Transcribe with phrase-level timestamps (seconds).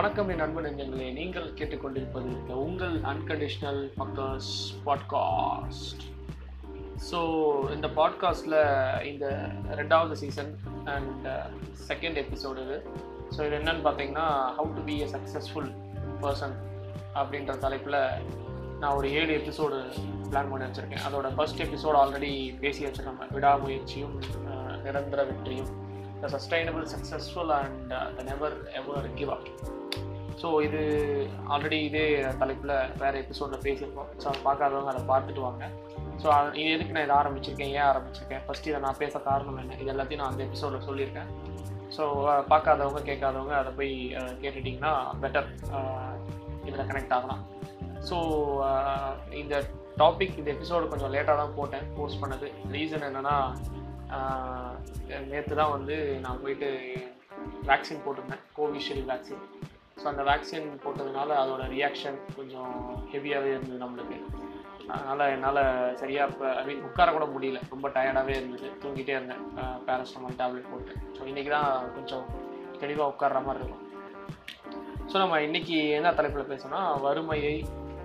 [0.00, 1.06] வணக்கம் என் அன்பு நெஞ்சங்களே.
[1.16, 2.30] நீங்கள் கேட்டுக்கொண்டிருப்பது
[2.66, 4.52] உங்கள் அன்கண்டிஷனல் பக்கர்ஸ்
[4.86, 6.04] பாட்காஸ்ட்
[7.08, 7.18] ஸோ
[7.74, 8.56] இந்த பாட்காஸ்டில்
[9.10, 9.26] இந்த
[9.80, 10.52] ரெண்டாவது சீசன்
[10.94, 11.26] அண்ட்
[11.88, 12.78] செகண்ட் எபிசோடு இது.
[13.34, 14.26] ஸோ இது என்னன்னு பார்த்தீங்கன்னா
[14.58, 15.68] how to be a successful
[16.22, 16.56] person
[17.14, 18.00] அப்படின்ற தலைப்பில்
[18.80, 19.80] நான் ஒரு ஏழு எபிசோடு
[20.30, 21.04] பிளான் பண்ணி வச்சுருக்கேன்.
[21.08, 22.32] அதோட ஃபர்ஸ்ட் எபிசோடு ஆல்ரெடி
[22.64, 24.16] பேசி வச்சுருக்காங்க விடாமுயற்சியும்
[24.52, 25.70] uh, நிரந்தர வெற்றியும்.
[26.22, 29.46] The sustainable successful and the never ever give up
[30.40, 30.80] so இது
[31.54, 32.04] ஆல்ரெடி இதே
[32.40, 34.10] தலைப்பில் வேறு எபிசோடில் பேசியிருக்கோம்.
[34.20, 35.64] ஸோ அதை பார்க்காதவங்க அதை பார்த்துட்டு வாங்க.
[36.22, 36.28] ஸோ
[36.60, 37.72] இது எதுக்கு நான் இதை ஆரம்பிச்சிருக்கேன்?
[37.78, 38.42] ஏன் ஆரம்பிச்சிருக்கேன்?
[38.46, 39.76] ஃபஸ்ட் இதை நான் பேச காரணம் என்ன?
[39.82, 41.30] இது எல்லாத்தையும் நான் அந்த எபிசோடில் சொல்லியிருக்கேன்.
[41.96, 42.04] ஸோ
[42.52, 43.92] பார்க்காதவங்க கேட்காதவங்க அதை போய்
[44.42, 45.48] கேட்டுட்டிங்கன்னா பெட்டர்
[46.68, 47.42] இதில் கனெக்ட் ஆகலாம்.
[48.08, 48.16] ஸோ
[49.42, 49.54] இந்த
[50.02, 52.48] டாபிக் இந்த எபிசோடு கொஞ்சம் லேட்டாக தான் போட்டேன் போஸ்ட் பண்ணது.
[52.76, 53.36] ரீசன் என்னென்னா
[55.32, 56.68] நேற்று தான் வந்து நான் போயிட்டு
[57.68, 59.44] வேக்சின் போட்டிருந்தேன் கோவிஷீல்டு வேக்சின்
[60.00, 62.74] ஸோ அந்த வேக்சின் போட்டதுனால அதோட ரியாக்ஷன் கொஞ்சம்
[63.12, 64.18] ஹெவியாகவே இருந்தது நம்மளுக்கு.
[64.94, 65.60] அதனால் என்னால்
[66.00, 67.58] சரியாக இப்போ ஐ மீன் உட்கார கூட முடியல.
[67.72, 68.68] ரொம்ப டயர்டாகவே இருந்தது.
[68.82, 69.42] தூங்கிட்டே இருந்தேன்.
[69.88, 70.94] பேரஸ்டமால் டேப்லெட் போட்டு.
[71.16, 72.24] ஸோ இன்றைக்கி தான் கொஞ்சம்
[72.82, 73.84] தெளிவாக உட்கார்ற மாதிரி இருக்கும்.
[75.10, 77.54] ஸோ நம்ம இன்றைக்கி என்ன தலைப்பில் பேசணும்னா வறுமையை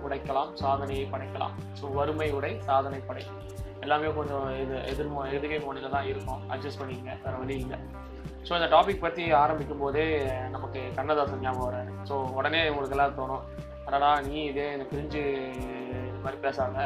[0.06, 1.54] உடைக்கலாம் சாதனையை படைக்கலாம்.
[1.78, 3.24] ஸோ வறுமை உடை சாதனை படை.
[3.84, 6.42] எல்லாமே கொஞ்சம் இது எதிர்மோ எதிர்கை மொழியில் தான் இருக்கும்.
[6.54, 7.14] அட்ஜஸ்ட் பண்ணிக்கங்க.
[7.24, 7.78] வேறு வழி இல்லை.
[8.46, 10.04] ஸோ இந்த டாபிக் பற்றி ஆரம்பிக்கும் போதே
[10.54, 13.44] நமக்கு கண்ணதாசன் ஞாபகம் வராரு ஸோ உடனே உங்களுக்கு எல்லாம் தோணும்
[13.86, 15.22] அடடா நீ இதே எனக்கு பிரிஞ்சு
[16.08, 16.78] இது மாதிரி பேசாங்க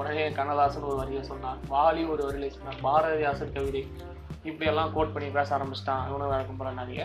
[0.00, 1.58] உடனே கண்ணதாசன் ஒரு வரியை சொன்னான்.
[1.72, 3.82] வாலி ஒரு வரியில சொன்னான் பாரதிதாசன் கவிதை.
[4.48, 6.04] இப்படியெல்லாம் கோட் பண்ணி பேச ஆரம்பிச்சிட்டான்.
[6.08, 7.00] இவனும் வழக்கம் போல நிறைய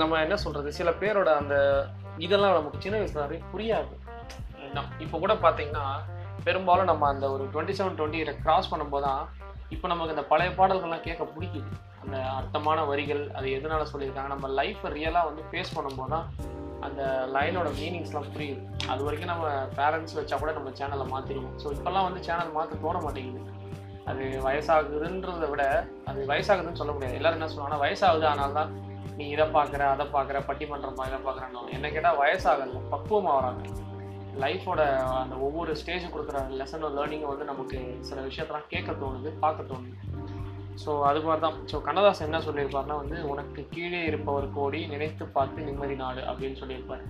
[0.00, 1.56] நம்ம என்ன சொல்கிறது சில பேரோட அந்த
[2.26, 3.94] இதெல்லாம் நமக்கு சின்ன வயசுல நிறைய புரியாது.
[5.04, 5.86] இப்போ கூட பார்த்தீங்கன்னா
[6.46, 9.22] பெரும்பாலும் நம்ம அந்த ஒரு டுவெண்ட்டி செவன் டுவெண்ட்டி கிராஸ் பண்ணும்போது தான்
[9.74, 11.68] இப்போ நமக்கு இந்த பழைய பாடல்கள்லாம் கேட்க பிடிக்குது.
[12.02, 14.30] அந்த அர்த்தமான வரிகள் அது எதனால சொல்லியிருக்காங்க?
[14.34, 16.26] நம்ம லைஃப்பை ரியலாக வந்து ஃபேஸ் பண்ணும்போது தான்
[16.86, 17.02] அந்த
[17.34, 18.62] லைனோட மீனிங்ஸ்லாம் புரியுது.
[18.92, 19.46] அது வரைக்கும் நம்ம
[19.78, 23.42] பேரண்ட்ஸ் வச்சா கூட நம்ம சேனலை மாற்றிடுவோம் ஸோ இப்போல்லாம் வந்து சேனல் மாற்ற தோண மாட்டேங்குது.
[24.10, 25.64] அது வயசாகுதுன்றதை விட
[26.10, 27.18] அது வயசாகுதுன்னு சொல்ல முடியாது.
[27.18, 28.72] எல்லாரும் என்ன சொல்லுவாங்கன்னா வயசாகுது ஆனால் தான்
[29.18, 33.62] நீ இதை பார்க்குற அதை பார்க்குற பட்டிமன்றமா இதை பார்க்குறேன்னு என்ன கேட்டால் வயசாகல பக்குவமாக வராங்க.
[34.44, 34.80] லைஃபோட
[35.22, 39.96] அந்த ஒவ்வொரு ஸ்டேஜ் கொடுக்குற லெசனோ லேர்னிங்கை வந்து நமக்கு சில விஷயத்தெல்லாம் கேட்க தோணுது பார்க்க தோணுது.
[40.82, 45.66] ஸோ அது மாதிரி தான் ஸோ கண்ணதாசன் என்ன சொல்லியிருப்பாருன்னா வந்து உனக்கு கீழே இருப்பவர் கோடி நினைத்து பார்த்து
[45.68, 47.02] நிம்மதி நாடு அப்படின்னு சொல்லியிருப்பார்.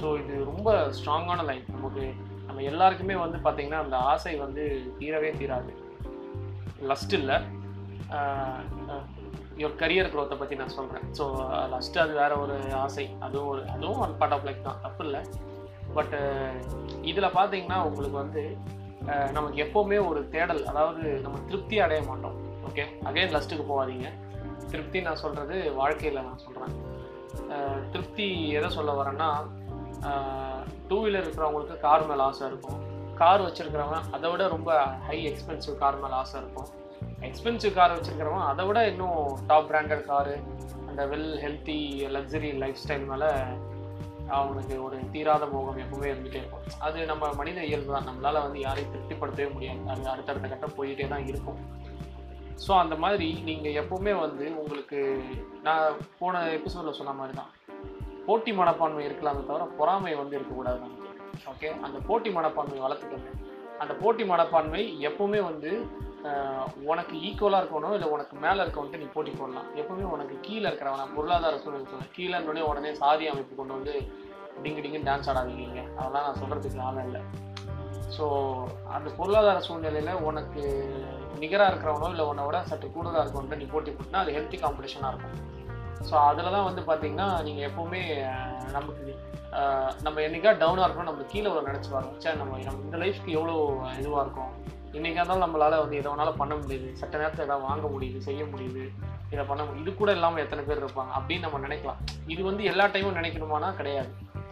[0.00, 2.04] ஸோ இது ரொம்ப ஸ்ட்ராங்கான லைன் நமக்கு
[2.48, 4.64] நம்ம எல்லாருக்குமே வந்து பார்த்திங்கன்னா அந்த ஆசை வந்து
[5.00, 5.72] தீரவே தீராது.
[6.90, 7.38] லஸ்ட் இல்லை.
[9.60, 11.24] யுவர் கரியர் க்ரோத்தை பற்றி நான் சொல்கிறேன் ஸோ
[11.72, 13.04] லஸ்ட்டு அது வேறு ஒரு ஆசை.
[13.26, 14.80] அதுவும் ஒரு அதுவும் ஒன் பார்ட் ஆஃப் லைஃப் தான்.
[14.84, 15.22] தப்பு இல்லை.
[15.96, 16.50] பட்டு uh,
[17.10, 18.42] இதில் பார்த்தீங்கன்னா உங்களுக்கு வந்து
[19.10, 22.36] uh, நமக்கு எப்போவுமே ஒரு தேடல் அதாவது நம்ம திருப்தி அடைய மாட்டோம்.
[22.68, 24.08] ஓகே அகைன் லஸ்ட்டுக்கு போகாதீங்க.
[24.72, 26.74] திருப்தி நான் சொல்கிறது வாழ்க்கையில் நான் சொல்கிறேன்
[27.54, 28.28] uh, திருப்தி
[28.58, 29.30] எதை சொல்ல வரேன்னா
[30.88, 32.80] டூ வீலர் இருக்கிறவங்களுக்கு கார் மேலே ஆசை இருக்கும்.
[33.20, 34.70] கார் வச்சுருக்கிறவன் அதை விட ரொம்ப
[35.06, 36.68] ஹை எக்ஸ்பென்சிவ் கார் மேலே ஆசை இருக்கும்.
[37.28, 40.34] எக்ஸ்பென்சிவ் கார் வச்சுருக்கிறவன் அதை விட இன்னும் டாப் பிராண்டட் காரு
[40.88, 41.78] அந்த well healthy
[42.16, 43.30] luxury lifestyle மேலே
[44.36, 46.64] அவங்களுக்கு ஒரு தீராத மோகம் எப்பவுமே இருந்துகிட்டே இருக்கும்.
[46.86, 48.08] அது நம்ம மனித இயல்பு தான்.
[48.08, 49.82] நம்மளால் வந்து யாரையும் திருப்திப்படுத்தவே முடியாது.
[49.94, 51.60] அது அடுத்தடுத்த கட்டம் போயிட்டே தான் இருக்கும்.
[52.64, 55.00] ஸோ அந்த மாதிரி நீங்கள் எப்போவுமே வந்து உங்களுக்கு
[55.66, 57.52] நான் போன எபிசோடில் சொன்ன மாதிரி தான்
[58.26, 61.06] போட்டி மனப்பான்மை இருக்கலாமே தவிர பொறாமை வந்து இருக்கக்கூடாது நமக்கு.
[61.52, 63.30] ஓகே அந்த போட்டி மனப்பான்மை வளர்த்துக்கோங்க.
[63.82, 65.70] அந்த போட்டி மனப்பான்மை எப்பவுமே வந்து
[66.90, 69.68] உனக்கு ஈக்குவலாக இருக்கணும் இல்லை உனக்கு மேலே இருக்கவன்ட்டு நீ போட்டி போடலாம்.
[69.80, 73.94] எப்பவுமே உனக்கு கீழே இருக்கிறவன பொருளாதார சூழ்நிலை சொல்லுவேன் கீழே உடனே சாதி அமைப்பு கொண்டு வந்து
[74.62, 75.82] டிங்கு டிங்குன்னு டான்ஸ் ஆடாதீங்க.
[75.98, 77.22] அதெல்லாம் நான் சொல்கிறதுக்கு ஆளம் இல்லை.
[78.16, 78.26] ஸோ
[78.96, 80.62] அந்த பொருளாதார சூழ்நிலையில் உனக்கு
[81.42, 85.36] நிகராக இருக்கிறவனோ இல்லை உன்னை விட சற்று கூடுதலாக இருக்கவன்ட்டு நீ போட்டி போட்டினா அது ஹெல்த்தி காம்படிஷனாக இருக்கும்.
[86.08, 88.02] ஸோ அதில் தான் வந்து பார்த்தீங்கன்னா நீங்கள் எப்போவுமே
[88.76, 89.04] நமக்கு
[90.06, 93.54] நம்ம என்றைக்கா டவுனாக இருக்கணும் நம்ம கீழே ஒரு நினச்சி வரோம் சே நம்ம நம்ம இந்த லைஃப்க்கு எவ்வளோ
[94.00, 94.52] இதுவாக இருக்கும்.
[94.96, 96.88] இன்றைக்கா இருந்தாலும் நம்மளால் வந்து எதை வேணாலும் பண்ண முடியுது.
[97.00, 98.84] சட்ட நேரத்தில் எதாவது வாங்க முடியுது செய்ய முடியுது
[99.32, 101.98] இதை பண்ண முடியும் இது கூட இல்லாமல் எத்தனை பேர் இருப்பாங்க அப்படின்னு நம்ம நினைக்கலாம்.
[102.34, 104.10] இது வந்து எல்லா டைமும் நினைக்கணுமானா கிடையாது.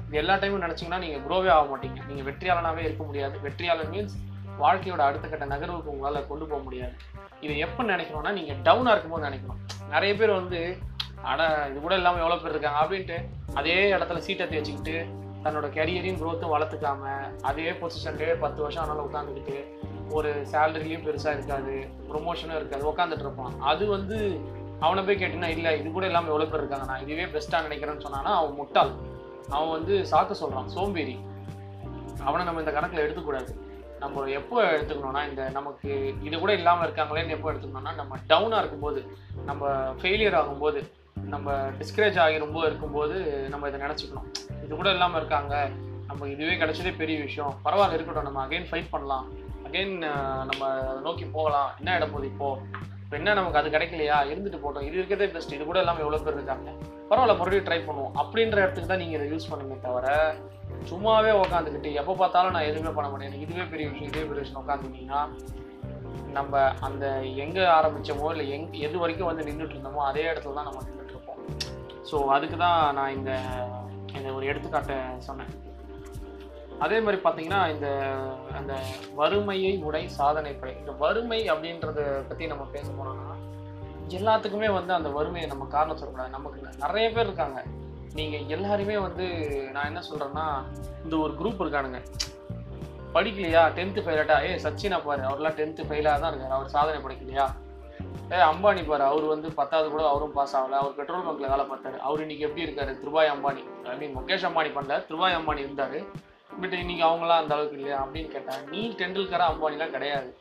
[0.08, 2.00] இது எல்லா டைமும் நினச்சிங்கன்னா நீங்கள் க்ரோவே ஆக மாட்டீங்க.
[2.08, 3.36] நீங்கள் வெற்றியாளனாகவே இருக்க முடியாது.
[3.46, 4.16] வெற்றியாளர் மீன்ஸ்
[4.64, 6.94] வாழ்க்கையோட அடுத்த கட்ட நகர்வுக்கு உங்களால் கொண்டு போக முடியாது.
[7.44, 9.60] இதை எப்போ நினைக்கணும்னா நீங்கள் டவுனாக இருக்கும்போது நினைக்கணும்.
[9.94, 10.60] நிறைய பேர் வந்து
[11.30, 13.18] ஆனால் இது கூட இல்லாமல் எவ்வளோ பேர் இருக்காங்க அப்படின்ட்டு
[13.60, 14.96] அதே இடத்துல சீட்டை தேய்ச்சிக்கிட்டு
[15.44, 17.12] தன்னோட கெரியரையும் க்ரோத்தும் வளர்த்துக்காம
[17.50, 19.56] அதே பொசிஷன்லேயே பத்து வருஷம் ஆனாலும் உட்காந்துக்கிட்டு
[20.10, 24.40] ஒரு சேலரியும் பெருசாக இருக்காது ப்ரொமோஷனும் இருக்காது உட்காந்துட்டு இருப்பான் அது வந்து
[24.80, 26.86] அவனை போய் கேட்டிங்கன்னா இல்லை இது கூட இல்லாமல் எவ்வளோ பேர் இருக்காங்க?
[26.86, 28.92] நான் இதுவே பெஸ்ட்டாக நினைக்கிறேன்னு சொன்னான்னா அவன் முட்டாள்.
[29.48, 31.16] அவன் வந்து சாக்கு சொல்கிறான் சோம்பேறி.
[32.24, 33.64] அவனை நம்ம இந்த கணக்கில் எடுத்துக்கூடாது.
[34.00, 35.90] நம்ம எப்போ எடுத்துக்கணும்னா இந்த நமக்கு
[36.22, 39.02] இது கூட இல்லாமல் இருக்காங்களேன்னு எப்போ எடுத்துக்கணும்னா நம்ம டவுனாக இருக்கும்போது
[39.44, 39.70] நம்ம
[40.00, 40.80] ஃபெயிலியர் ஆகும்போது
[41.14, 44.28] நம்ம டிஸ்கரேஜ் ஆகி ரொம்ப இருக்கும்போது நம்ம இதை நினச்சிக்கணும்.
[44.64, 45.54] இது கூட இல்லாமல் இருக்காங்க.
[46.06, 47.54] நம்ம இதுவே கிடச்சதே பெரிய விஷயம்.
[47.64, 48.24] பரவாயில்ல இருக்கட்டும்.
[48.24, 49.26] நம்ம அகைன் ஃபைட் பண்ணலாம்.
[49.66, 49.94] அகைன்
[50.50, 51.70] நம்ம அதை நோக்கி போகலாம்.
[51.80, 52.48] என்ன இடம் போகுது இப்போ?
[53.04, 54.18] இப்போ என்ன நமக்கு அது கிடைக்கலையா?
[54.30, 54.86] இருந்துட்டு போட்டோம்.
[54.88, 56.70] இது இருக்கிறதே பெஸ்ட் இது கூட எல்லாமே எவ்வளோ பேர் இருக்காங்க?
[57.10, 58.14] பரவாயில்ல மறுபடியும் ட்ரை பண்ணுவோம்.
[58.20, 60.06] அப்படின்ற இடத்துக்கு தான் நீங்கள் இதை யூஸ் பண்ணுமே தவிர
[60.90, 63.28] சும்மாவே உட்காந்துக்கிட்டு எப்போ பார்த்தாலும் நான் எதுவுமே பண்ண மாட்டேன்.
[63.28, 65.22] எனக்கு இதுவே பெரிய விஷயம் இதுவே பெரிய விஷயம் உட்காந்துக்கிட்டீங்கன்னா
[66.36, 67.04] நம்ம அந்த
[67.44, 71.40] எங்கே ஆரம்பித்தோமோ இல்லை எங் எது வரைக்கும் வந்து நின்றுட்டு இருந்தோமோ அதே இடத்துல தான் நம்ம நின்றுட்டு இருப்போம்.
[72.10, 73.32] ஸோ அதுக்கு தான் நான் இந்த
[74.18, 74.98] இந்த ஒரு எடுத்துக்காட்டை
[75.28, 75.52] சொன்னேன்.
[76.78, 77.88] அதே மாதிரி பார்த்தீங்கன்னா இந்த
[78.56, 78.75] அந்த
[79.14, 80.76] வறுமையை உடை சாதனை படை.
[80.78, 83.34] இந்த வறுமை அப்படின்றத பற்றி நம்ம பேச போனோம்னா
[84.08, 86.34] எல்லாத்துக்குமே வந்து அந்த வறுமையை நம்ம காரணம் சொல்லக்கூடாது.
[86.37, 87.62] நமக்கு நிறைய பேர் இருக்காங்க.
[88.14, 89.26] நீங்கள் எல்லாருமே வந்து
[89.73, 90.44] நான் என்ன சொல்கிறேன்னா
[91.05, 92.00] இந்த ஒரு குரூப் இருக்கானுங்க.
[93.14, 93.62] படிக்கலையா?
[93.76, 96.56] டென்த்து ஃபெயிலாட்டா ஏ சச்சினா பாரு அவர்லாம் டென்த்து ஃபெயிலாக தான் இருக்கார்.
[96.56, 97.46] அவர் சாதனை படிக்கலையா?
[98.32, 100.78] ஏ அம்பானி பாரு அவர் வந்து பத்தாவது கூட அவரும் பாஸ் ஆகலை.
[100.82, 101.99] அவர் பெட்ரோல் பங்கில் வேலை பார்த்தாரு.
[101.99, 102.94] அவர் இன்னைக்கு எப்படி இருக்காரு?
[103.02, 103.64] திருபாய் அம்பானி.
[103.88, 104.99] ஐ மீன் முகேஷ் அம்பானி பண்ணல.
[105.11, 105.99] திருபாய் அம்பானி இருந்தார்.
[106.60, 108.06] பட் இன்னைக்கு அவங்களாம் அந்த அளவுக்கு இல்லையா?
[108.06, 110.36] அப்படின்னு கேட்டேன் நீ டெண்டுல்கரா அம்பானிலாம் கிடையாது.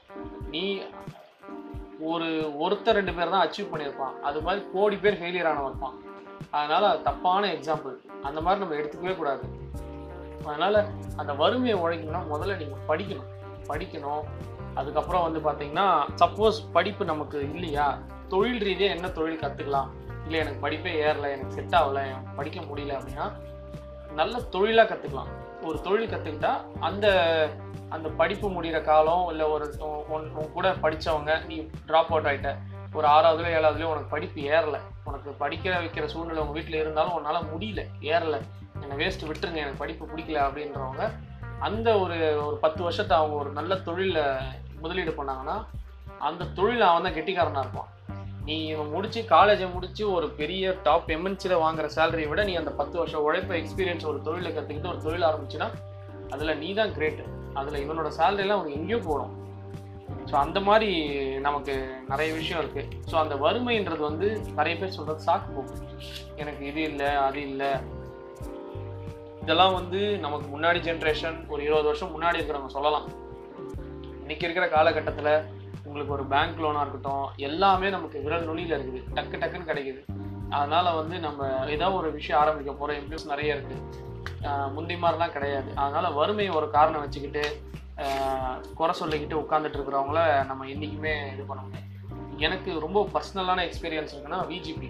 [0.50, 0.82] நீ
[2.00, 4.20] ஒரு ஒருத்தர் ரெண்டு பேர் தான் அச்சீவ் பண்ணியிருப்பான்.
[4.20, 5.96] அது மாதிரி கோடி பேர் ஃபெயிலியர் ஆனவன்
[6.52, 9.46] அதனால அது தப்பான எக்ஸாம்பிள் அந்த மாதிரி நம்ம எடுத்துக்கவே கூடாது.
[10.46, 10.86] அதனால
[11.16, 13.30] அந்த வறுமையை உழைக்கணும்னா முதல்ல நீங்கள் படிக்கணும்.
[13.68, 14.24] படிக்கணும்.
[14.74, 17.98] அதுக்கப்புறம் வந்து பார்த்தீங்கன்னா சப்போஸ் படிப்பு நமக்கு இல்லையா?
[18.28, 19.90] தொழில் ரீதியாக என்ன தொழில் கற்றுக்கலாம்
[20.24, 23.32] இல்லை எனக்கு படிப்பே ஏறலை எனக்கு செட் ஆகலை எனக்கு படிக்க முடியல அப்படின்னா
[24.14, 25.32] நல்ல தொழிலாக கற்றுக்கலாம்
[25.66, 27.08] ஒரு தொழில் கற்றுக்கிட்டா அந்த
[27.90, 29.66] அந்த படிப்பு முடிகிற காலம் இல்லை ஒரு
[30.08, 31.58] உன் கூட படித்தவங்க நீ
[31.88, 32.52] ட்ராப் அவுட் ஆகிட்ட
[32.94, 34.78] ஒரு ஆறாவதுலையோ ஏழாவதுலையோ உனக்கு படிப்பு ஏறல.
[35.04, 38.36] உனக்கு படிக்க வைக்கிற சூழ்நிலை உங்கள் வீட்டில் இருந்தாலும் உன்னால் முடியல ஏறல.
[38.82, 41.06] என்னை வேஸ்ட்டு விட்டுருங்க எனக்கு படிப்பு பிடிக்கல அப்படின்றவங்க
[41.60, 44.24] அந்த ஒரு ஒரு பத்து வருஷத்தை அவங்க ஒரு நல்ல தொழிலில்
[44.80, 45.58] முதலீடு பண்ணாங்கன்னா
[46.20, 47.90] அந்த தொழில் அவன் தான் கெட்டிக்காரனாக இருப்பான்.
[48.48, 52.96] நீ இவன் முடிச்சு காலேஜை முடிச்சு ஒரு பெரிய டாப் எம்என்சியில் வாங்குற சேலரியை விட நீ அந்த பத்து
[53.02, 55.68] வருஷம் உழைப்பு எக்ஸ்பீரியன்ஸ் ஒரு தொழிலை கற்றுக்கிட்டு ஒரு தொழில் ஆரம்பிச்சுன்னா
[56.36, 57.26] அதில் நீ தான் கிரேட்டு
[57.60, 59.34] அதில் இவனோட சேலரிலாம் அவனுக்கு எங்கேயோ போகணும்.
[60.30, 60.90] ஸோ அந்த மாதிரி
[61.48, 61.74] நமக்கு
[62.12, 64.28] நிறைய விஷயம் இருக்குது ஸோ அந்த வறுமைன்றது வந்து
[64.60, 65.76] நிறைய பேர் சொல்கிறது சாக்கு போக்கு.
[66.42, 67.72] எனக்கு இது இல்லை அது இல்லை.
[69.44, 73.08] இதெல்லாம் வந்து நமக்கு முன்னாடி ஜென்ரேஷன் ஒரு இருபது வருஷம் முன்னாடி இருக்கிறவங்க சொல்லலாம்.
[74.24, 75.34] இன்னைக்கு இருக்கிற காலகட்டத்தில்
[75.88, 79.02] உங்களுக்கு ஒரு பேங்க் லோனாக இருக்கட்டும் எல்லாமே நமக்கு விரல் நுனியில் இருக்குது.
[79.18, 80.02] டக்கு டக்குன்னு கிடைக்குது.
[80.58, 84.04] அதனால் வந்து நம்ம ஏதாவது ஒரு விஷயம் ஆரம்பிக்க போகிற இம்ப்ரெஸ் நிறைய இருக்குது
[84.76, 85.70] முந்தி மாதிரிலாம் கிடையாது.
[85.84, 87.44] அதனால் வறுமையை ஒரு காரணம் வச்சுக்கிட்டு
[88.80, 91.84] குறை சொல்லிக்கிட்டு உட்காந்துட்டு இருக்கிறவங்கள நம்ம என்றைக்குமே இது பண்ண முடியாது.
[92.46, 94.90] எனக்கு ரொம்ப பர்சனலான எக்ஸ்பீரியன்ஸ் இருக்குன்னா விஜிபி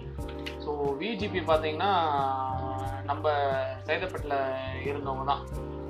[0.64, 0.70] ஸோ
[1.02, 1.90] விஜிபி பார்த்தீங்கன்னா
[3.10, 3.24] நம்ம
[3.88, 4.38] சைதப்பட்டில்
[4.90, 5.42] இருந்தவங்க தான்.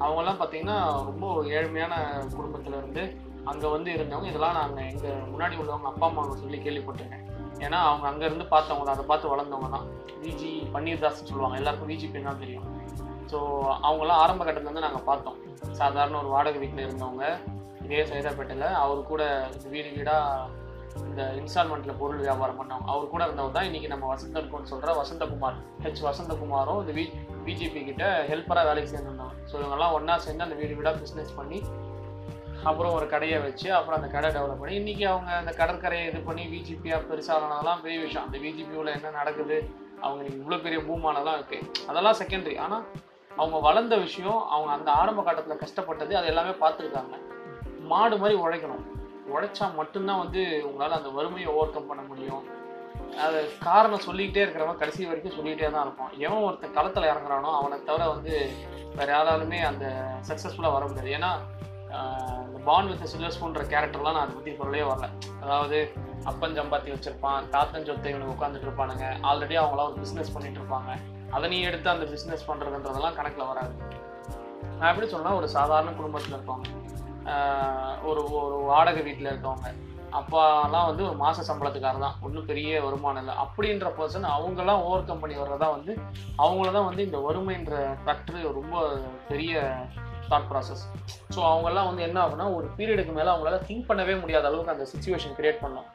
[0.05, 1.27] அவங்கெல்லாம் பார்த்தீங்கன்னா ரொம்ப
[1.59, 1.95] ஏழ்மையான
[2.37, 3.05] குடும்பத்தில் இருந்து
[3.51, 7.25] அங்கே வந்து இருந்தவங்க இதெல்லாம் நாங்கள் எங்கள் முன்னாடி உள்ளவங்க அப்பா அம்மா சொல்லி கேள்விப்பட்டிருக்கேன்.
[7.67, 9.87] ஏன்னா அவங்க அங்கேருந்து பார்த்தவங்க தான் அதை பார்த்து வளர்ந்தவங்க தான்.
[10.25, 12.67] விஜி பன்னீர்தாஸ்னு சொல்லுவாங்க எல்லாருக்கும் விஜி பின்னா தெரியும்.
[13.31, 13.39] ஸோ
[13.87, 15.39] அவங்களாம் ஆரம்ப கட்டத்துலேருந்து நாங்கள் பார்த்தோம்.
[15.81, 17.25] சாதாரண ஒரு வாடகை வீட்டில் இருந்தவங்க
[17.87, 19.23] இதே சைதாப்பேட்டையில் அவர் கூட
[19.73, 20.65] வீடு வீடாக
[21.09, 26.03] இந்த இன்ஸ்டால்மெண்ட்டில் பொருள் வியாபாரம் பண்ணவங்க அவர் கூட இருந்தவர் தான் இன்றைக்கி நம்ம வசந்தன்கோன்னு சொல்கிற வசந்தகுமார் ஹெச்
[26.09, 27.05] வசந்தகுமாரும் இந்த வி
[27.47, 31.59] பிஜேபி கிட்ட ஹெல்ப்பராக வேலைக்கு சேர்ந்துருந்தோம் ஸோ இவங்கெல்லாம் ஒன்றா சேர்ந்து அந்த வீடு வீடாக பிஸ்னஸ் பண்ணி
[32.69, 36.45] அப்புறம் ஒரு கடையை வச்சு அப்புறம் அந்த கடை டெவலப் பண்ணி இன்றைக்கி அவங்க அந்த கடற்கரையை இது பண்ணி
[36.55, 38.27] விஜிபியாக பெருசானதெல்லாம் பெரிய விஷயம்.
[38.27, 39.59] அந்த விஜிபியூவில் என்ன நடக்குது
[40.05, 42.85] அவங்க இவ்வளோ பெரிய பூமானலாம் இருக்குது அதெல்லாம் செகண்டரி ஆனால்
[43.31, 47.17] அவங்க வளர்ந்த விஷயம் அவங்க அந்த ஆரம்ப காலத்தில் கஷ்டப்பட்டது அது எல்லாமே பார்த்துருக்காங்க
[47.93, 48.85] மாடு மாதிரி உழைக்கணும்.
[49.33, 52.45] உழைச்சா மட்டும்தான் வந்து உங்களால் அந்த வறுமையை ஓவர் கம் பண்ண முடியும்.
[53.25, 56.13] அது காரணம் சொல்லிக்கிட்டே இருக்கிறவன் கடைசி வரைக்கும் சொல்லிக்கிட்டே தான் இருப்பான்.
[56.27, 58.35] எவன் ஒருத்தன் களத்தில் இறங்குறானோ அவனை தவிர வந்து
[58.99, 59.87] வேறு யாராலுமே அந்த
[60.29, 61.11] சக்ஸஸ்ஃபுல்லாக வர முடியாது.
[61.19, 61.31] ஏன்னா
[62.47, 65.09] இந்த பாண்ட் வித் சில்வர் ஸ்பூன்ற கேரக்டர்லாம் நான் அதை பற்றி சொல்லவே வரல.
[65.45, 65.79] அதாவது
[66.31, 69.07] அப்பன் சம்பாத்தி வச்சிருப்பான் தாத்தன் சொத்தை இவனுக்கு உட்காந்துட்டு இருப்பானுங்க.
[69.31, 70.93] ஆல்ரெடி அவங்களாம் ஒரு பிஸ்னஸ் பண்ணிட்டு இருப்பாங்க.
[71.37, 73.75] அதை நீ எடுத்து அந்த பிஸ்னஸ் பண்ணுறதுன்றதெல்லாம் கணக்கில் வராது.
[74.79, 76.73] நான் எப்படி சொன்னால் ஒரு சாதாரண குடும்பத்தில் இருக்கவங்க
[78.09, 79.69] ஒரு ஒரு வாடகை வீட்டில் இருக்கவங்க
[80.19, 82.19] அப்பாலாம் வந்து ஒரு மாத சம்பளத்துக்காரர் தான்.
[82.27, 83.35] ஒன்றும் பெரிய வருமானம் இல்லை.
[83.45, 85.93] அப்படின்ற பர்சன் அவங்கெல்லாம் ஓவர் கம் பண்ணி வர்றதா வந்து
[86.45, 87.75] அவங்கள தான் வந்து இந்த வறுமைன்ற
[88.05, 88.85] ஃபேக்டரி ரொம்ப
[89.31, 89.65] பெரிய
[90.31, 90.83] தாட் ப்ராசஸ்
[91.35, 95.37] ஸோ அவங்கெல்லாம் வந்து என்ன ஆகுனா ஒரு பீரியடுக்கு மேலே அவங்களால திங்க் பண்ணவே முடியாத அளவுக்கு அந்த சுச்சுவேஷன்
[95.39, 95.89] கிரியேட் பண்ணோம்.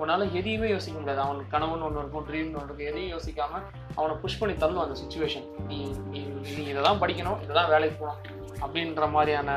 [0.00, 1.20] உன்னால் எதையுமே யோசிக்க முடியாது.
[1.26, 3.60] அவனுக்கு கனவுன்னு ஒன்று இருக்கும் ட்ரீம்னு ஒன்று இருக்கும் எதையும் யோசிக்காம
[3.98, 5.78] அவனை புஷ் பண்ணி தள்ளும் அந்த சுச்சுவேஷன் நீ
[6.12, 6.20] நீ
[6.56, 8.20] நீ இதை தான் படிக்கணும் இதை தான் வேலைக்கு போகணும்
[8.64, 9.50] அப்படின்ற மாதிரியான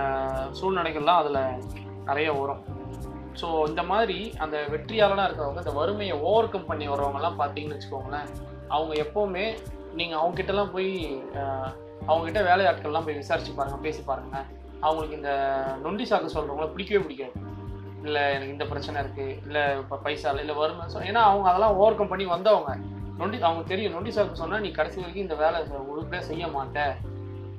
[0.59, 1.41] சூழ்நிலைகள்லாம் அதில்
[2.09, 2.63] நிறைய வரும்.
[3.41, 8.27] ஸோ இந்த மாதிரி அந்த வெற்றியாளனாக இருக்கிறவங்க இந்த வறுமையை ஓவர் கம் பண்ணி வரவங்கலாம் பார்த்தீங்கன்னு வச்சுக்கோங்களேன்
[8.75, 9.45] அவங்க எப்போவுமே
[9.99, 10.91] நீங்கள் அவங்ககிட்டலாம் போய்
[12.07, 14.37] அவங்ககிட்ட வேலையாட்கள்லாம் போய் விசாரிச்சு பாருங்க பேசி பாருங்க.
[14.81, 15.31] அவங்களுக்கு இந்த
[15.81, 17.33] நொண்டி சாக்கு சொல்கிறவங்கள பிடிக்கவே பிடிக்காது.
[18.03, 21.75] இல்லை எனக்கு இந்த பிரச்சனை இருக்குது இல்லை இப்போ பைசா இல்லை இல்லை வறுமை சொ- ஏன்னா அவங்க அதெல்லாம்
[21.75, 22.71] ஓவர் கம் பண்ணி வந்தவங்க.
[23.17, 26.85] நொண்டி அவங்க தெரியும் நொண்டி சாக்கு சொன்னால் நீ கடைசி வரைக்கும் இந்த வேலை உருப்படியாக செய்ய மாட்ட.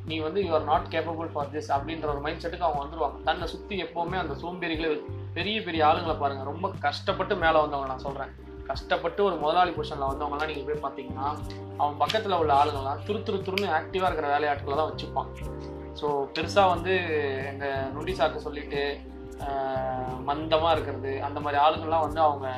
[0.04, 3.82] நீ வந்து you are not capable for this அப்படின்ற ஒரு மைண்ட் செட்டுக்கு அவங்க வந்துடுவாங்க தன்னை சுற்றி
[3.82, 5.02] எப்போவுமே அந்த சோம்பேறிகளே
[5.34, 8.32] பெரிய பெரிய ஆளுங்களை பாருங்கள் ரொம்ப கஷ்டப்பட்டு மேலே வந்தவங்க நான் சொல்கிறேன்
[8.70, 11.28] கஷ்டப்பட்டு ஒரு முதலாளி பொசிஷனில் வந்தவங்கலாம் நீங்கள் போய் பார்த்தீங்கன்னா
[11.80, 15.30] அவன் பக்கத்தில் உள்ள ஆளுங்கள்லாம் துரு துரு துருன்னு ஆக்டிவாக இருக்கிற வேலையாட்களை தான் வச்சுப்பான்
[16.00, 16.92] ஸோ பெருசாக வந்து
[17.50, 18.82] எங்கள் நொண்டி சாக்கு சொல்லிட்டு
[20.28, 22.48] மந்தமாக இருக்கிறது அந்த மாதிரி ஆளுங்கள்லாம் வந்து அவங்க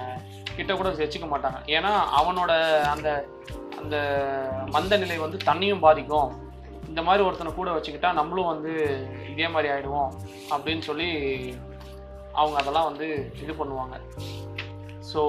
[0.57, 1.59] கிட்ட கூட வச்சுக்க மாட்டாங்க.
[1.77, 2.53] ஏன்னா அவனோட
[2.95, 3.09] அந்த
[3.83, 3.97] அந்த
[4.75, 6.31] மந்த நிலை வந்து தண்ணியும் பாதிக்கும்.
[6.91, 8.73] இந்த மாதிரி ஒருத்தனை கூட வச்சுக்கிட்டா நம்மளும் வந்து
[9.33, 10.13] இதே மாதிரி ஆகிடுவோம்
[10.55, 11.09] அப்படின்னு சொல்லி
[12.41, 13.07] அவங்க அதெல்லாம் வந்து
[13.45, 13.97] இது பண்ணுவாங்க.
[15.13, 15.23] ஸோ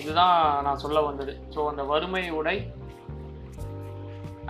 [0.00, 1.32] இதுதான் நான் சொல்ல வந்தது.
[1.54, 2.56] ஸோ அந்த வறுமை உடை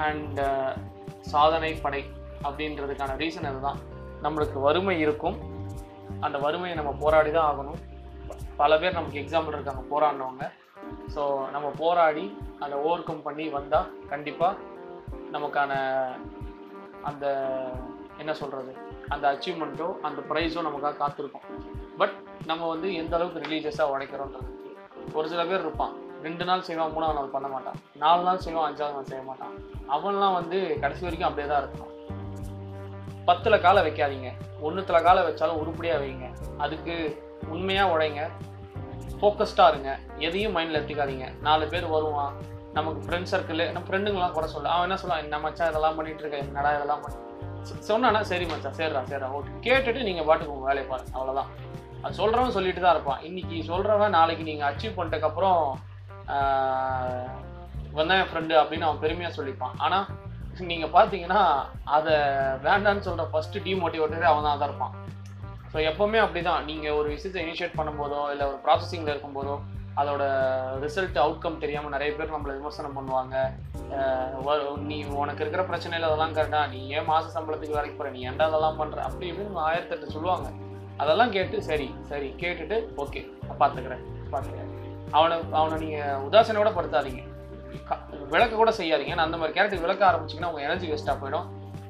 [0.07, 0.71] அண்ட் uh,
[1.33, 2.03] சாதனை படை
[2.47, 3.81] அப்படின்றதுக்கான ரீசன் அதுதான்.
[4.25, 5.37] நம்மளுக்கு வறுமை இருக்கும்.
[6.27, 7.81] அந்த வறுமையை நம்ம போராடி தான் ஆகணும்.
[8.61, 10.47] பல பேர் நமக்கு எக்ஸாம்பிள் இருக்காங்க போராடினவங்க.
[11.15, 11.23] ஸோ
[11.55, 12.25] நம்ம போராடி
[12.65, 14.61] அதை ஓவர் கம் பண்ணி வந்தால் கண்டிப்பாக
[15.37, 15.73] நமக்கான
[17.11, 17.27] அந்த
[18.23, 18.73] என்ன சொல்கிறது
[19.15, 21.47] அந்த அச்சீவ்மெண்ட்டோ அந்த ப்ரைஸோ நமக்காக காத்திருக்கும்.
[22.01, 24.49] பட் நம்ம வந்து எந்த அளவுக்கு ரிலீஜியஸாக உழைக்கிறோன்றது
[25.13, 25.95] ஒரு சில பேர் இருப்பான்.
[26.23, 27.79] ரெண்டு நாள் செய்வான் மூணாவது நாள் பண்ண மாட்டான்.
[28.03, 29.55] நாலு நாள் செய்வான் அஞ்சாவது நாள் செய்ய மாட்டான்.
[29.95, 31.91] அவன்லாம் வந்து கடைசி வரைக்கும் அப்படியே தான் இருக்கான்
[33.25, 34.31] பத்தில் காலை வைக்காதீங்க.
[34.61, 36.29] ஒன்றுத்தில் காலை வச்சாலும் உருப்படியாக வைங்க.
[36.59, 36.95] அதுக்கு
[37.55, 38.23] உண்மையாக உடைங்க.
[39.21, 39.91] ஃபோக்கஸ்டாக இருங்க.
[40.27, 41.27] எதையும் மைண்டில் எடுத்துக்காதீங்க.
[41.41, 42.35] நாலு பேர் வருவான்.
[42.73, 45.25] நமக்கு ஃப்ரெண்ட் சர்க்கிள் நம்ம ஃப்ரெண்டுங்களாம் குறை சொல்ல அவன் என்ன சொல்லுவான்?
[45.27, 46.39] என்ன மச்சான் இதெல்லாம் பண்ணிட்டு இருக்க?
[46.47, 47.19] என்னடா இதெல்லாம் பண்ணி
[47.89, 49.53] சொன்னானா சரி மச்சான் சரிடா சரிடா ஓகே.
[49.67, 51.13] கேட்டுட்டு நீங்கள் பாட்டுக்கு உங்கள் வேலையை பாருங்க.
[51.19, 51.51] அவ்வளோதான்
[52.05, 53.21] அது சொல்கிறவன் சொல்லிட்டு தான் இருப்பான்.
[53.23, 55.61] இன்னைக்கு சொல்கிறவன் நாளைக்கு நீங்கள் அச்சீவ் பண்ணிட்டக்கப்புறம்
[57.93, 59.75] வந்தான் என் ஃப்ரெண்டு அப்படின்னு அவன் பெருமையாக சொல்லிப்பான்.
[59.77, 60.07] ஆனால்
[60.71, 61.43] நீங்கள் பார்த்தீங்கன்னா
[61.97, 62.15] அதை
[62.67, 64.95] வேண்டான்னு சொல்கிற ஃபஸ்ட்டு டிமோட்டிவேட்டரே அவன் தான் தான் இருப்பான்.
[65.73, 69.55] ஸோ எப்போவுமே அப்படி தான் நீங்கள் ஒரு விஷயத்தை இனிஷியேட் பண்ணும்போதோ இல்லை ஒரு ப்ராசஸிங்கில் இருக்கும்போதோ
[69.97, 70.25] அதோட
[70.81, 73.35] ரிசல்ட் அவுட்கம் தெரியாமல் நிறைய பேர் நம்மளை விமர்சனம் பண்ணுவாங்க.
[74.47, 74.59] வ-
[74.91, 78.79] நீ உனக்கு இருக்கிற பிரச்சனையில் அதெல்லாம் கரெக்டாக நீ ஏன் மாத சம்பளத்துக்கு வேலைக்கு போகிற நீ ஏன்டா அதெல்லாம்
[78.81, 80.49] பண்ணுற அப்படி இப்படின்னு ஆயிரத்தெட்டு சொல்லுவாங்க.
[80.97, 84.71] அதெல்லாம் கேட்டு சரி சரி கேட்டுட்டு ஓகே பார்த்துக்கிறேன் பார்த்துக்கிறேன்
[85.11, 87.23] அவனை அவனை நீங்கள் உதாசனையோட படுத்தாதீங்க.
[87.85, 87.99] க-
[88.31, 89.15] விளக்க கூட செய்யாதீங்க.
[89.15, 91.45] நான் அந்த மாதிரி கேரக்டர் விளக்க ஆரம்பிச்சிங்கன்னா உங்கள் எனர்ஜி வேஸ்ட்டாக போயிடும்.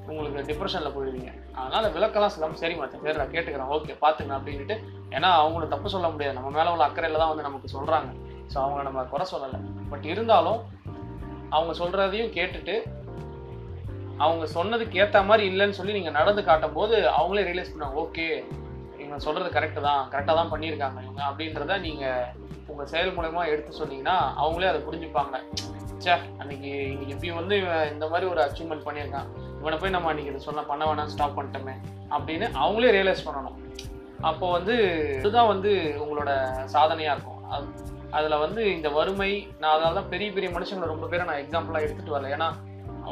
[0.06, 1.54] உங்களுக்கு டிப்ரெஷனில் போயிடுவீங்க.
[1.54, 3.72] அதனால் விளக்கெல்லாம் சொல்லாமல் சரி மச்சான் சரி நான் கேட்டுக்கிறேன்.
[3.72, 4.76] ஓகே பார்த்துக்கலாம் அப்படின்ட்டு
[5.10, 6.40] ஏன்னா அவங்கள தப்பு சொல்ல முடியாது.
[6.40, 8.10] நம்ம மேலே உள்ள அக்கறையில் தான் வந்து நமக்கு சொல்கிறாங்க
[8.54, 9.60] ஸோ அவங்கள நம்ம குறை சொல்லலை.
[9.90, 10.60] பட் இருந்தாலும்
[11.48, 12.82] அவங்க சொல்கிறதையும் கேட்டுட்டு
[14.16, 18.44] அவங்க சொன்னதுக்கு ஏற்ற மாதிரி இல்லைன்னு சொல்லி நீங்கள் நடந்து காட்டும் போது அவங்களே ரியலைஸ் பண்ணுவாங்க ஓகே
[19.12, 22.28] இவங்க சொல்கிறது கரெக்டு தான் கரெக்டாக தான் பண்ணியிருக்காங்க இவங்க அப்படின்றத நீங்கள்
[22.70, 25.34] உங்கள் செயல் மூலயமா எடுத்து சொன்னீங்கன்னா அவங்களே அதை புரிஞ்சுப்பாங்க.
[26.02, 29.28] ச்சே அன்னைக்கு இன்னைக்கு இப்படி வந்து இவன் இந்த மாதிரி ஒரு அச்சீவ்மெண்ட் பண்ணியிருக்கான்.
[29.58, 31.74] இவனை போய் நம்ம அன்னைக்கு இதை சொன்ன பண்ண வேணாம் ஸ்டாப் பண்ணிட்டோமே
[32.14, 33.58] அப்படின்னு அவங்களே ரியலைஸ் பண்ணணும்.
[34.30, 34.76] அப்போ வந்து
[35.18, 35.72] இதுதான் வந்து
[36.04, 36.30] உங்களோட
[36.76, 37.44] சாதனையாக இருக்கும்.
[37.52, 37.68] அது
[38.16, 42.16] அதில் வந்து இந்த வறுமை நான் அதனால தான் பெரிய பெரிய மனுஷங்களை ரொம்ப பேரை நான் எக்ஸாம்பிளாக எடுத்துகிட்டு
[42.16, 42.34] வரல.
[42.38, 42.50] ஏன்னா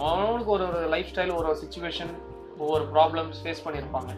[0.09, 2.15] அவனுக்கு ஒரு ஒரு லைஃப் ஸ்டைல் ஒரு சுச்சுவேஷன்
[2.65, 4.11] ஒவ்வொரு ப்ராப்ளம்ஸ் ஃபேஸ் பண்ணியிருப்பாங்க.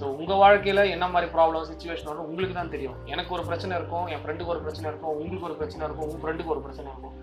[0.00, 2.96] ஸோ உங்கள் வாழ்க்கையில் என்ன மாதிரி ப்ராப்ளம் சுச்சுவேஷன் வரும் உங்களுக்கு தான் தெரியும்.
[3.12, 6.54] எனக்கு ஒரு பிரச்சனை இருக்கும் என் ஃப்ரெண்டுக்கு ஒரு பிரச்சனை இருக்கும் உங்களுக்கு ஒரு பிரச்சனை இருக்கும் உங்கள் ஃப்ரெண்டுக்கு
[6.54, 7.14] ஒரு பிரச்சனை இருக்கும்.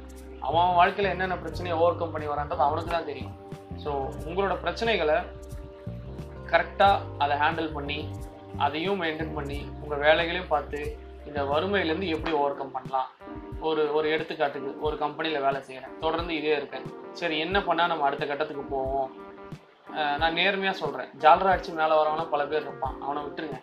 [0.47, 3.35] அவன் அவன் வாழ்க்கையில் என்னென்ன பிரச்சனையை ஓவர் கம் பண்ணி வரான்றது அவனுக்கு தான் தெரியும்.
[3.83, 3.91] ஸோ
[4.27, 5.17] உங்களோட பிரச்சனைகளை
[6.51, 7.99] கரெக்டாக அதை ஹேண்டில் பண்ணி
[8.65, 10.79] அதையும் மெயின்டைன் பண்ணி உங்கள் வேலைகளையும் பார்த்து
[11.29, 13.09] இந்த வறுமையிலேருந்து எப்படி ஓவர் கம் பண்ணலாம்?
[13.67, 16.87] ஒரு ஒரு எடுத்துக்காட்டுக்கு ஒரு கம்பெனியில் வேலை செய்கிறேன் தொடர்ந்து இதே இருக்கேன்.
[17.19, 19.09] சரி என்ன பண்ணால் நம்ம அடுத்த கட்டத்துக்கு போவோம்?
[20.21, 22.95] நான் நேர்மையாக சொல்கிறேன் ஜாலரா அடிச்சு மேலே வரவனா பல பேர் இருப்பான்.
[23.05, 23.59] அவனை விட்டுருங்க.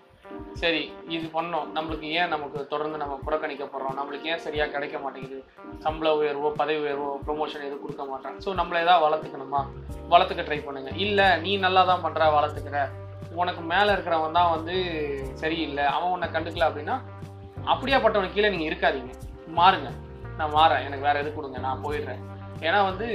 [0.61, 0.83] சரி
[1.15, 1.67] இது பண்ணோம்.
[1.77, 3.97] நம்மளுக்கு ஏன் நமக்கு தொடர்ந்து நம்ம புறக்கணிக்கப்படுறோம்?
[3.99, 5.39] நம்மளுக்கு ஏன் சரியாக கிடைக்க மாட்டேங்குது?
[5.85, 8.37] சம்பள உயர்வோ பதவி உயர்வோ ப்ரொமோஷன் எதுவும் கொடுக்க மாட்டேன்.
[8.45, 9.63] ஸோ நம்மளை ஏதாவது வளர்த்துக்கணுமா?
[10.13, 10.93] வளர்த்துக்க ட்ரை பண்ணுங்க.
[11.05, 12.81] இல்லை நீ நல்லா தான் பண்ணுற வளர்த்துக்கிற.
[13.41, 14.77] உனக்கு மேலே இருக்கிறவன் தான் வந்து
[15.43, 15.85] சரியில்லை.
[15.97, 16.97] அவன் உன்னை கண்டுக்கல அப்படின்னா
[17.73, 19.13] அப்படியாப்பட்டவனுக்கு கீழே நீங்கள் இருக்காதீங்க.
[19.61, 19.91] மாறுங்க.
[20.39, 20.85] நான் மாறேன்.
[20.89, 21.59] எனக்கு வேற எது கொடுங்க.
[21.69, 22.23] நான் போயிடுறேன்.
[22.67, 23.09] ஏன்னா வந்து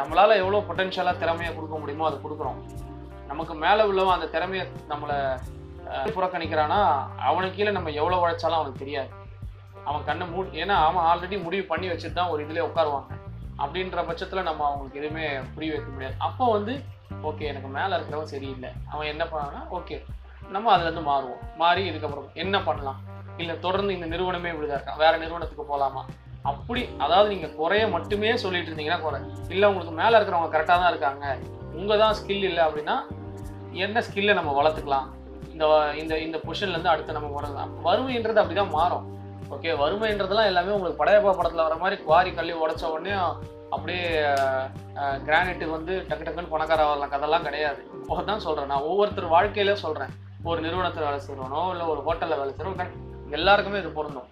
[0.00, 2.60] நம்மளால் எவ்வளோ பொட்டென்ஷியலாக திறமையை கொடுக்க முடியுமோ அதை கொடுக்குறோம்.
[3.30, 5.16] நமக்கு மேலே உள்ளவன் அந்த திறமையை நம்மளை
[6.04, 6.78] புறக்கணிக்கிறான்னா புறக்கணிக்கிறானா?
[7.28, 9.10] அவனுக்கு கீழே நம்ம எவ்வளோ உழைச்சாலும் அவனுக்கு தெரியாது.
[9.88, 13.08] அவன் கண்ணை மூ ஏன்னா அவன் ஆல்ரெடி முடிவு பண்ணி வச்சுட்டு தான் ஒரு இதுலேயே உட்காருவாங்க.
[13.62, 16.16] அப்படின்ற பட்சத்தில் நம்ம அவங்களுக்கு எதுவுமே புரிய வைக்க முடியாது.
[16.28, 16.74] அப்போ வந்து
[17.28, 18.70] ஓகே எனக்கு மேலே இருக்கிறவன் சரியில்லை.
[18.92, 19.98] அவன் என்ன பண்ணான்னா ஓகே
[20.56, 21.42] நம்ம அதுலேருந்து மாறுவோம்.
[21.62, 23.00] மாறி இதுக்கப்புறம் என்ன பண்ணலாம்?
[23.42, 26.02] இல்லை தொடர்ந்து இந்த நிறுவனமே இப்படிதான் இருக்கான் வேறு நிறுவனத்துக்கு போகலாமா
[26.48, 29.18] அப்படி அதாவது நீங்கள் குறைய மட்டுமே சொல்லிட்டு இருந்தீங்கன்னா குறை.
[29.54, 31.24] இல்லை உங்களுக்கு மேலே இருக்கிறவங்க கரெக்டாக தான் இருக்காங்க.
[31.78, 32.96] உங்கள் தான் ஸ்கில் இல்லை அப்படின்னா
[33.84, 35.08] என்ன ஸ்கில்லை நம்ம வளர்த்துக்கலாம்?
[35.52, 35.64] இந்த
[36.02, 39.06] இந்த இந்த பொசிஷன்லேருந்து அடுத்து நம்ம வரலாம் வறுமைன்றது அப்படி தான் மாறும்.
[39.54, 43.14] ஓகே வறுமைன்றதெல்லாம் எல்லாமே உங்களுக்கு படையப்பா படத்தில் வர மாதிரி குவாரி கல்வி உடச்ச உடனே
[43.74, 44.04] அப்படியே
[45.26, 47.80] கிரானைட்டு வந்து டக்கு டக்குன்னு பணக்கார வரலாம் கதெல்லாம் கிடையாது.
[48.00, 50.14] இப்போ தான் சொல்கிறேன் நான் ஒவ்வொருத்தர் வாழ்க்கையில சொல்கிறேன்
[50.50, 52.94] ஒரு நிறுவனத்தில் வேலை செய்கிறவனோ இல்லை ஒரு ஹோட்டலில் வேலை செய்கிறோம்
[53.38, 54.28] எல்லாருக்குமே இது பொருந்தும்.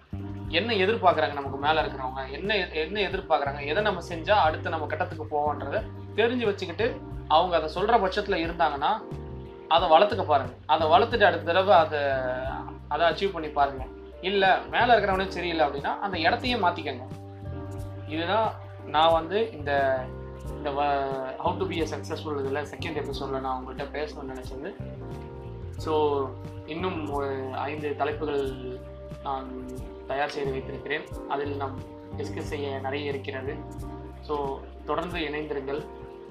[0.57, 2.21] என்ன எதிர்பார்க்குறாங்க நமக்கு மேலே இருக்கிறவங்க?
[2.37, 3.61] என்ன என்ன எதிர்பார்க்குறாங்க?
[3.71, 5.79] எதை நம்ம செஞ்சால் அடுத்து நம்ம கட்டத்துக்கு போவோன்றதை
[6.19, 6.87] தெரிஞ்சு வச்சுக்கிட்டு
[7.35, 8.91] அவங்க அதை சொல்கிற பட்சத்தில் இருந்தாங்கன்னா
[9.75, 10.53] அதை வளர்த்துக்க பாருங்க.
[10.73, 11.99] அதை வளர்த்துட்டு அடுத்த தடவை அதை
[12.93, 13.83] அதை அச்சீவ் பண்ணி பாருங்க.
[14.29, 17.05] இல்லை மேலே இருக்கிறவனே சரியில்லை அப்படின்னா அந்த இடத்தையே மாற்றிக்கங்க
[18.13, 18.49] இதுதான்
[18.95, 19.71] நான் வந்து இந்த
[20.55, 20.69] இந்த
[21.43, 24.69] how to be a successful இதில் செகண்ட் எபிசோடில் நான் உங்கள்கிட்ட பேசணும்னு நினச்சது.
[25.85, 25.93] ஸோ
[26.73, 28.43] இன்னும் ஒரு ஐந்து தலைப்புகள்
[29.23, 29.47] நான்
[30.11, 31.05] தயார் செய்து வைத்திருக்கிறேன்.
[31.27, 31.75] அதில் நாம்
[32.17, 33.53] டிஸ்கஸ் செய்ய நிறைய இருக்கிறது.
[34.27, 34.35] ஸோ
[34.85, 35.81] தொடர்ந்து இணைந்திருங்கள்.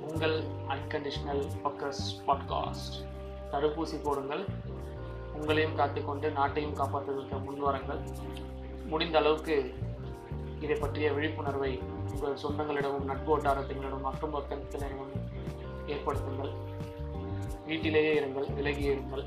[0.08, 0.36] உங்கள்
[0.74, 2.96] அன்கண்டிஷனல் ஃபக்கஸ் பாட்காஸ்ட்
[3.52, 4.44] தடுப்பூசி போடுங்கள்.
[5.36, 8.00] உங்களையும் காத்துக்கொண்டு நாட்டையும் காப்பாற்றுவதற்கு முன்வருங்கள்
[8.92, 9.56] முடிந்த அளவுக்கு
[10.60, 11.72] இதை பற்றிய விழிப்புணர்வை
[12.12, 15.12] உங்கள் சொந்தங்களிடமும் நட்பு வட்டாரத்தினரிடமும் அக்கம் பக்கத்தினரிடமும்
[15.94, 16.52] ஏற்படுத்துங்கள்.
[17.66, 19.24] வீட்டிலேயே இருங்கள் விலகி இருங்கள்.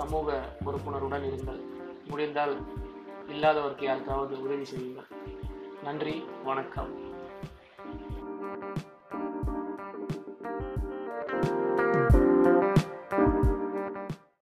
[0.00, 1.60] சமூக பொறுப்புணர்வுடன் இருங்கள்.
[2.10, 2.54] முடிந்தால்
[3.28, 5.04] இல்லாதவருக்கு யாருக்காவது உதவி செய்யுங்கள்.
[5.82, 7.13] நன்றி வணக்கம்.